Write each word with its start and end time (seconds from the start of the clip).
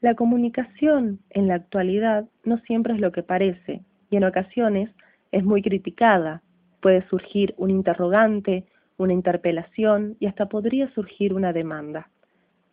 La 0.00 0.14
comunicación 0.14 1.18
en 1.28 1.46
la 1.46 1.56
actualidad 1.56 2.24
no 2.44 2.56
siempre 2.60 2.94
es 2.94 3.00
lo 3.00 3.12
que 3.12 3.22
parece 3.22 3.82
y 4.10 4.16
en 4.16 4.24
ocasiones 4.24 4.88
es 5.30 5.44
muy 5.44 5.60
criticada. 5.60 6.40
Puede 6.80 7.06
surgir 7.08 7.54
un 7.58 7.68
interrogante, 7.68 8.64
una 8.96 9.12
interpelación 9.12 10.16
y 10.18 10.24
hasta 10.24 10.46
podría 10.46 10.90
surgir 10.94 11.34
una 11.34 11.52
demanda. 11.52 12.08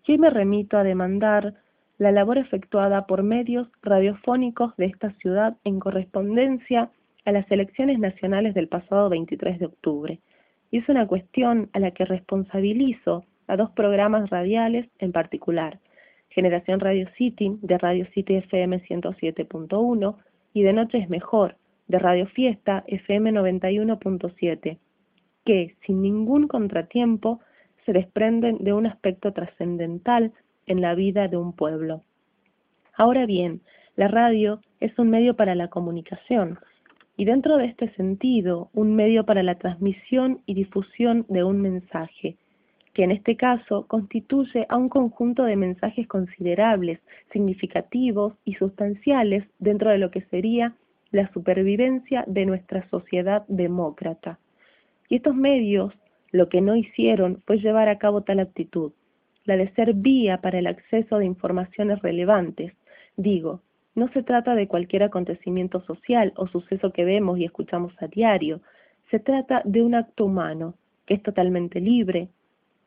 Yo 0.05 0.17
me 0.17 0.29
remito 0.29 0.77
a 0.77 0.83
demandar 0.83 1.55
la 1.97 2.13
labor 2.13 2.37
efectuada 2.37 3.07
por 3.07 3.23
medios 3.23 3.67
radiofónicos 3.81 4.73
de 4.77 4.85
esta 4.85 5.11
ciudad 5.19 5.57
en 5.65 5.81
correspondencia 5.81 6.91
a 7.25 7.31
las 7.33 7.51
elecciones 7.51 7.99
nacionales 7.99 8.53
del 8.53 8.69
pasado 8.69 9.09
23 9.09 9.59
de 9.59 9.65
octubre. 9.65 10.19
Y 10.71 10.77
es 10.77 10.87
una 10.87 11.05
cuestión 11.05 11.69
a 11.73 11.79
la 11.79 11.91
que 11.91 12.05
responsabilizo 12.05 13.25
a 13.47 13.57
dos 13.57 13.71
programas 13.71 14.29
radiales 14.29 14.87
en 14.99 15.11
particular, 15.11 15.79
Generación 16.37 16.79
Radio 16.79 17.07
City 17.17 17.57
de 17.63 17.79
Radio 17.79 18.05
City 18.13 18.35
FM 18.35 18.83
107.1 18.83 20.15
y 20.53 20.61
De 20.61 20.71
Noche 20.71 20.99
es 20.99 21.09
Mejor 21.09 21.55
de 21.87 21.97
Radio 21.97 22.27
Fiesta 22.27 22.83
FM 22.85 23.31
91.7, 23.31 24.77
que, 25.47 25.75
sin 25.83 26.03
ningún 26.03 26.47
contratiempo, 26.47 27.39
se 27.87 27.91
desprenden 27.91 28.59
de 28.59 28.71
un 28.71 28.85
aspecto 28.85 29.33
trascendental 29.33 30.31
en 30.67 30.79
la 30.79 30.93
vida 30.93 31.27
de 31.27 31.37
un 31.37 31.53
pueblo. 31.53 32.03
Ahora 32.93 33.25
bien, 33.25 33.61
la 33.95 34.07
radio 34.07 34.61
es 34.79 34.91
un 34.99 35.09
medio 35.09 35.35
para 35.35 35.55
la 35.55 35.69
comunicación 35.69 36.59
y 37.17 37.25
dentro 37.25 37.57
de 37.57 37.65
este 37.65 37.89
sentido, 37.95 38.69
un 38.75 38.95
medio 38.95 39.25
para 39.25 39.41
la 39.41 39.55
transmisión 39.55 40.43
y 40.45 40.53
difusión 40.53 41.25
de 41.29 41.43
un 41.43 41.63
mensaje, 41.63 42.37
que 42.97 43.03
en 43.03 43.11
este 43.11 43.37
caso 43.37 43.85
constituye 43.85 44.65
a 44.69 44.75
un 44.75 44.89
conjunto 44.89 45.43
de 45.43 45.55
mensajes 45.55 46.07
considerables, 46.07 46.99
significativos 47.31 48.33
y 48.43 48.55
sustanciales 48.55 49.43
dentro 49.59 49.91
de 49.91 49.99
lo 49.99 50.09
que 50.09 50.23
sería 50.31 50.73
la 51.11 51.31
supervivencia 51.31 52.23
de 52.25 52.47
nuestra 52.47 52.89
sociedad 52.89 53.45
demócrata. 53.49 54.39
Y 55.09 55.17
estos 55.17 55.35
medios 55.35 55.93
lo 56.31 56.49
que 56.49 56.59
no 56.59 56.75
hicieron 56.75 57.43
fue 57.45 57.59
llevar 57.59 57.87
a 57.87 57.99
cabo 57.99 58.21
tal 58.21 58.39
actitud, 58.39 58.93
la 59.45 59.57
de 59.57 59.69
ser 59.75 59.93
vía 59.93 60.41
para 60.41 60.57
el 60.57 60.65
acceso 60.65 61.19
de 61.19 61.25
informaciones 61.27 62.01
relevantes. 62.01 62.73
Digo, 63.15 63.61
no 63.93 64.07
se 64.11 64.23
trata 64.23 64.55
de 64.55 64.67
cualquier 64.67 65.03
acontecimiento 65.03 65.81
social 65.81 66.33
o 66.35 66.47
suceso 66.47 66.91
que 66.91 67.05
vemos 67.05 67.37
y 67.37 67.45
escuchamos 67.45 67.93
a 68.01 68.07
diario, 68.07 68.61
se 69.11 69.19
trata 69.19 69.61
de 69.65 69.83
un 69.83 69.93
acto 69.93 70.25
humano, 70.25 70.73
que 71.05 71.13
es 71.13 71.21
totalmente 71.21 71.79
libre, 71.79 72.29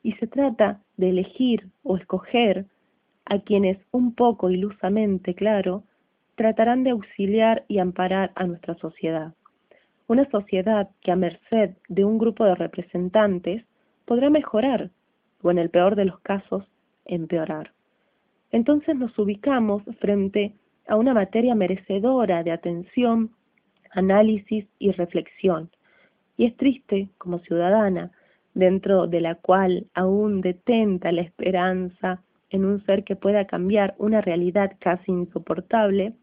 y 0.02 0.12
se 0.14 0.26
trata 0.26 0.80
de 0.96 1.10
elegir 1.10 1.68
o 1.82 1.96
escoger 1.96 2.66
a 3.24 3.38
quienes 3.40 3.78
un 3.90 4.14
poco 4.14 4.50
ilusamente, 4.50 5.34
claro, 5.34 5.84
tratarán 6.34 6.84
de 6.84 6.90
auxiliar 6.90 7.64
y 7.68 7.78
amparar 7.78 8.32
a 8.34 8.46
nuestra 8.46 8.74
sociedad. 8.76 9.34
Una 10.08 10.28
sociedad 10.30 10.90
que 11.02 11.12
a 11.12 11.16
merced 11.16 11.76
de 11.88 12.05
un 12.05 12.18
grupo 12.18 12.44
de 12.44 12.55
representantes 12.55 13.64
podrá 14.05 14.30
mejorar 14.30 14.90
o 15.42 15.50
en 15.50 15.58
el 15.58 15.70
peor 15.70 15.96
de 15.96 16.06
los 16.06 16.18
casos 16.20 16.64
empeorar. 17.05 17.72
Entonces 18.50 18.96
nos 18.96 19.16
ubicamos 19.18 19.83
frente 20.00 20.55
a 20.89 20.96
una 20.96 21.14
materia 21.14 21.55
merecedora 21.55 22.42
de 22.42 22.50
atención, 22.50 23.30
análisis 23.92 24.66
y 24.78 24.90
reflexión. 24.92 25.70
Y 26.36 26.46
es 26.46 26.56
triste, 26.56 27.10
como 27.18 27.39
ciudadana, 27.40 28.10
dentro 28.55 29.06
de 29.06 29.20
la 29.20 29.34
cual 29.36 29.86
aún 29.94 30.40
detenta 30.40 31.12
la 31.12 31.22
esperanza 31.22 32.22
en 32.50 32.64
un 32.64 32.84
ser 32.84 33.05
que 33.05 33.16
pueda 33.16 33.46
cambiar 33.46 33.94
una 33.98 34.20
realidad 34.20 34.72
casi 34.80 35.12
insoportable, 35.12 36.14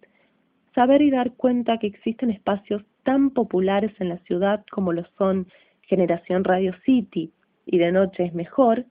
saber 0.75 1.01
y 1.01 1.09
dar 1.09 1.31
cuenta 1.33 1.77
que 1.77 1.87
existen 1.87 2.29
espacios 2.29 2.83
tan 3.03 3.29
populares 3.29 3.93
en 3.99 4.09
la 4.09 4.17
ciudad 4.19 4.65
como 4.69 4.91
lo 4.91 5.05
son 5.17 5.47
Generación 5.83 6.43
Radio 6.43 6.73
City 6.85 7.31
y 7.65 7.77
de 7.77 7.91
noche 7.91 8.25
es 8.25 8.33
mejor, 8.33 8.85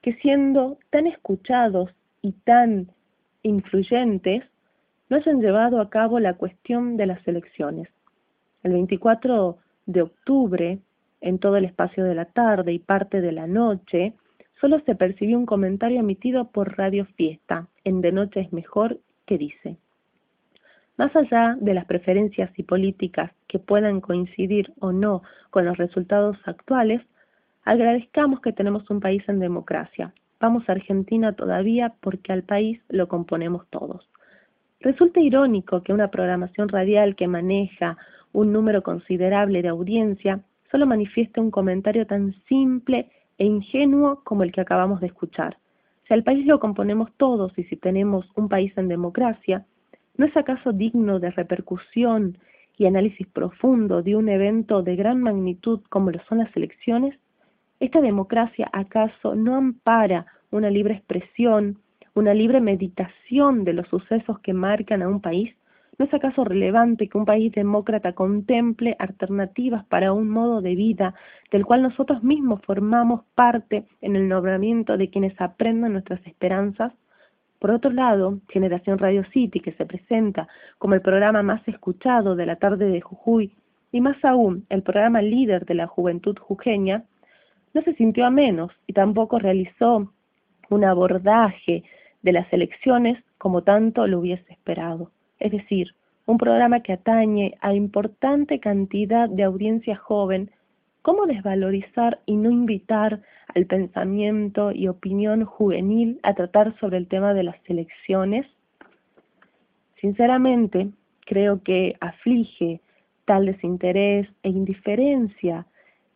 que 0.00 0.14
siendo 0.14 0.78
tan 0.90 1.06
escuchados 1.06 1.90
y 2.22 2.32
tan 2.32 2.92
influyentes, 3.42 4.44
no 5.08 5.16
hayan 5.16 5.40
llevado 5.40 5.80
a 5.80 5.90
cabo 5.90 6.18
la 6.20 6.34
cuestión 6.34 6.96
de 6.96 7.06
las 7.06 7.26
elecciones. 7.26 7.88
El 8.62 8.72
24 8.72 9.58
de 9.86 10.02
octubre 10.02 10.78
en 11.20 11.38
todo 11.38 11.56
el 11.56 11.64
espacio 11.64 12.04
de 12.04 12.14
la 12.14 12.26
tarde 12.26 12.72
y 12.72 12.78
parte 12.78 13.20
de 13.20 13.32
la 13.32 13.46
noche, 13.46 14.14
solo 14.60 14.80
se 14.80 14.94
percibió 14.94 15.38
un 15.38 15.46
comentario 15.46 16.00
emitido 16.00 16.50
por 16.50 16.76
Radio 16.76 17.06
Fiesta, 17.16 17.68
en 17.84 18.00
De 18.00 18.12
Noche 18.12 18.40
es 18.40 18.52
Mejor, 18.52 18.98
que 19.26 19.38
dice, 19.38 19.76
más 20.96 21.14
allá 21.14 21.56
de 21.60 21.74
las 21.74 21.84
preferencias 21.84 22.50
y 22.58 22.62
políticas 22.62 23.30
que 23.48 23.58
puedan 23.58 24.00
coincidir 24.00 24.72
o 24.80 24.92
no 24.92 25.22
con 25.50 25.66
los 25.66 25.76
resultados 25.76 26.38
actuales, 26.46 27.02
agradezcamos 27.64 28.40
que 28.40 28.52
tenemos 28.52 28.88
un 28.88 29.00
país 29.00 29.22
en 29.28 29.38
democracia. 29.38 30.14
Vamos 30.40 30.68
a 30.68 30.72
Argentina 30.72 31.32
todavía 31.32 31.94
porque 32.00 32.32
al 32.32 32.44
país 32.44 32.80
lo 32.88 33.08
componemos 33.08 33.66
todos. 33.68 34.08
Resulta 34.80 35.20
irónico 35.20 35.82
que 35.82 35.92
una 35.92 36.10
programación 36.10 36.68
radial 36.68 37.16
que 37.16 37.28
maneja 37.28 37.98
un 38.32 38.52
número 38.52 38.82
considerable 38.82 39.62
de 39.62 39.68
audiencia 39.68 40.40
solo 40.70 40.86
manifiesta 40.86 41.40
un 41.40 41.50
comentario 41.50 42.06
tan 42.06 42.34
simple 42.48 43.10
e 43.38 43.44
ingenuo 43.44 44.22
como 44.24 44.42
el 44.42 44.52
que 44.52 44.60
acabamos 44.60 45.00
de 45.00 45.08
escuchar. 45.08 45.58
Si 46.06 46.14
al 46.14 46.22
país 46.22 46.46
lo 46.46 46.60
componemos 46.60 47.10
todos 47.16 47.52
y 47.58 47.64
si 47.64 47.76
tenemos 47.76 48.26
un 48.36 48.48
país 48.48 48.72
en 48.76 48.88
democracia, 48.88 49.66
¿no 50.16 50.26
es 50.26 50.36
acaso 50.36 50.72
digno 50.72 51.18
de 51.18 51.30
repercusión 51.30 52.38
y 52.78 52.86
análisis 52.86 53.26
profundo 53.26 54.02
de 54.02 54.16
un 54.16 54.28
evento 54.28 54.82
de 54.82 54.96
gran 54.96 55.20
magnitud 55.20 55.80
como 55.88 56.10
lo 56.10 56.20
son 56.28 56.38
las 56.38 56.56
elecciones? 56.56 57.18
¿Esta 57.80 58.00
democracia 58.00 58.70
acaso 58.72 59.34
no 59.34 59.56
ampara 59.56 60.26
una 60.50 60.70
libre 60.70 60.94
expresión, 60.94 61.78
una 62.14 62.32
libre 62.32 62.60
meditación 62.60 63.64
de 63.64 63.74
los 63.74 63.88
sucesos 63.88 64.38
que 64.40 64.54
marcan 64.54 65.02
a 65.02 65.08
un 65.08 65.20
país? 65.20 65.54
¿No 65.98 66.04
es 66.04 66.12
acaso 66.12 66.44
relevante 66.44 67.08
que 67.08 67.16
un 67.16 67.24
país 67.24 67.50
demócrata 67.52 68.12
contemple 68.12 68.96
alternativas 68.98 69.86
para 69.86 70.12
un 70.12 70.28
modo 70.28 70.60
de 70.60 70.74
vida 70.74 71.14
del 71.50 71.64
cual 71.64 71.82
nosotros 71.82 72.22
mismos 72.22 72.60
formamos 72.66 73.22
parte 73.34 73.86
en 74.02 74.14
el 74.14 74.28
nombramiento 74.28 74.98
de 74.98 75.08
quienes 75.08 75.40
aprendan 75.40 75.94
nuestras 75.94 76.20
esperanzas? 76.26 76.92
Por 77.58 77.70
otro 77.70 77.90
lado, 77.90 78.40
Generación 78.50 78.98
Radio 78.98 79.24
City, 79.32 79.60
que 79.60 79.72
se 79.72 79.86
presenta 79.86 80.48
como 80.76 80.94
el 80.94 81.00
programa 81.00 81.42
más 81.42 81.66
escuchado 81.66 82.36
de 82.36 82.44
la 82.44 82.56
tarde 82.56 82.90
de 82.90 83.00
Jujuy 83.00 83.54
y 83.90 84.02
más 84.02 84.22
aún 84.22 84.66
el 84.68 84.82
programa 84.82 85.22
líder 85.22 85.64
de 85.64 85.76
la 85.76 85.86
juventud 85.86 86.36
jujeña, 86.38 87.04
no 87.72 87.80
se 87.80 87.94
sintió 87.94 88.26
a 88.26 88.30
menos 88.30 88.70
y 88.86 88.92
tampoco 88.92 89.38
realizó 89.38 90.12
un 90.68 90.84
abordaje 90.84 91.84
de 92.20 92.32
las 92.32 92.52
elecciones 92.52 93.18
como 93.38 93.62
tanto 93.62 94.06
lo 94.06 94.18
hubiese 94.18 94.52
esperado 94.52 95.10
es 95.38 95.52
decir, 95.52 95.94
un 96.26 96.38
programa 96.38 96.80
que 96.80 96.92
atañe 96.92 97.56
a 97.60 97.72
importante 97.74 98.58
cantidad 98.58 99.28
de 99.28 99.44
audiencia 99.44 99.96
joven, 99.96 100.50
¿cómo 101.02 101.26
desvalorizar 101.26 102.20
y 102.26 102.36
no 102.36 102.50
invitar 102.50 103.20
al 103.54 103.66
pensamiento 103.66 104.72
y 104.72 104.88
opinión 104.88 105.44
juvenil 105.44 106.18
a 106.22 106.34
tratar 106.34 106.76
sobre 106.80 106.98
el 106.98 107.06
tema 107.06 107.32
de 107.32 107.44
las 107.44 107.56
elecciones? 107.66 108.46
Sinceramente, 110.00 110.88
creo 111.24 111.62
que 111.62 111.96
aflige 112.00 112.80
tal 113.24 113.46
desinterés 113.46 114.28
e 114.42 114.48
indiferencia 114.50 115.66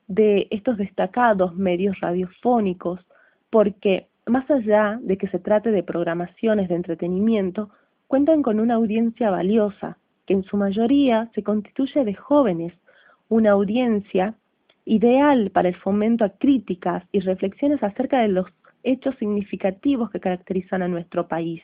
de 0.08 0.48
estos 0.50 0.76
destacados 0.76 1.54
medios 1.54 2.00
radiofónicos, 2.00 3.00
porque 3.48 4.08
más 4.26 4.50
allá 4.50 4.98
de 5.02 5.16
que 5.16 5.28
se 5.28 5.38
trate 5.38 5.70
de 5.70 5.82
programaciones 5.82 6.68
de 6.68 6.74
entretenimiento, 6.74 7.70
cuentan 8.10 8.42
con 8.42 8.58
una 8.58 8.74
audiencia 8.74 9.30
valiosa, 9.30 9.96
que 10.26 10.34
en 10.34 10.42
su 10.42 10.56
mayoría 10.56 11.30
se 11.32 11.44
constituye 11.44 12.04
de 12.04 12.14
jóvenes, 12.14 12.72
una 13.28 13.52
audiencia 13.52 14.34
ideal 14.84 15.52
para 15.52 15.68
el 15.68 15.76
fomento 15.76 16.24
a 16.24 16.30
críticas 16.30 17.04
y 17.12 17.20
reflexiones 17.20 17.80
acerca 17.84 18.18
de 18.18 18.26
los 18.26 18.48
hechos 18.82 19.14
significativos 19.20 20.10
que 20.10 20.18
caracterizan 20.18 20.82
a 20.82 20.88
nuestro 20.88 21.28
país. 21.28 21.62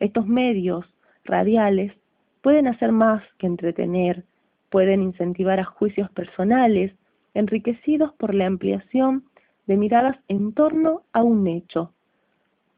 Estos 0.00 0.26
medios 0.26 0.86
radiales 1.26 1.92
pueden 2.40 2.66
hacer 2.66 2.90
más 2.90 3.22
que 3.36 3.46
entretener, 3.46 4.24
pueden 4.70 5.02
incentivar 5.02 5.60
a 5.60 5.64
juicios 5.64 6.10
personales, 6.12 6.94
enriquecidos 7.34 8.14
por 8.14 8.32
la 8.32 8.46
ampliación 8.46 9.24
de 9.66 9.76
miradas 9.76 10.16
en 10.28 10.54
torno 10.54 11.02
a 11.12 11.22
un 11.22 11.46
hecho, 11.46 11.92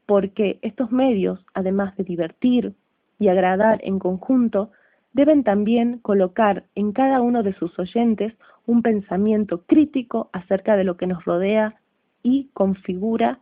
porque 0.05 0.59
estos 0.61 0.91
medios, 0.91 1.39
además 1.53 1.95
de 1.95 2.03
divertir 2.03 2.75
y 3.21 3.27
agradar 3.27 3.79
en 3.83 3.99
conjunto, 3.99 4.71
deben 5.13 5.43
también 5.43 5.99
colocar 5.99 6.63
en 6.73 6.91
cada 6.91 7.21
uno 7.21 7.43
de 7.43 7.53
sus 7.53 7.77
oyentes 7.77 8.33
un 8.65 8.81
pensamiento 8.81 9.61
crítico 9.67 10.31
acerca 10.33 10.75
de 10.75 10.85
lo 10.85 10.97
que 10.97 11.05
nos 11.05 11.23
rodea 11.23 11.75
y 12.23 12.49
configura 12.55 13.37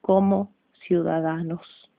como 0.00 0.52
ciudadanos. 0.86 1.90